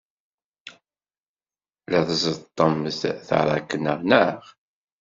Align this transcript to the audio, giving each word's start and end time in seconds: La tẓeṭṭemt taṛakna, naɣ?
La 1.91 1.99
tẓeṭṭemt 2.07 2.99
taṛakna, 3.27 3.93
naɣ? 4.09 4.41